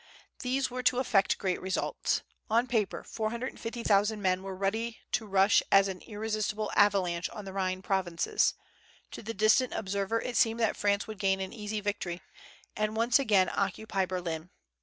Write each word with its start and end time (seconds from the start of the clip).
These 0.39 0.71
were 0.71 0.81
to 0.81 0.97
effect 0.97 1.37
great 1.37 1.61
results. 1.61 2.23
On 2.49 2.65
paper, 2.65 3.03
four 3.03 3.29
hundred 3.29 3.49
and 3.49 3.59
fifty 3.59 3.83
thousand 3.83 4.19
men 4.19 4.41
were 4.41 4.55
ready 4.55 4.97
to 5.11 5.27
rush 5.27 5.61
as 5.71 5.87
an 5.87 5.99
irresistible 5.99 6.71
avalanche 6.75 7.29
on 7.29 7.45
the 7.45 7.53
Rhine 7.53 7.83
provinces. 7.83 8.55
To 9.11 9.21
the 9.21 9.35
distant 9.35 9.73
observer 9.73 10.19
it 10.19 10.37
seemed 10.37 10.59
that 10.59 10.75
France 10.75 11.05
would 11.05 11.19
gain 11.19 11.39
an 11.39 11.53
easy 11.53 11.81
victory, 11.81 12.19
and 12.75 12.95
once 12.95 13.19
again 13.19 13.51
occupy 13.53 14.07
Berlin. 14.07 14.49